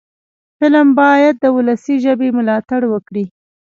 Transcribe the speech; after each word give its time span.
فلم 0.59 0.87
باید 0.99 1.35
د 1.39 1.45
ولسي 1.57 1.95
ژبې 2.03 2.29
ملاتړ 2.37 2.81
وکړي 2.93 3.25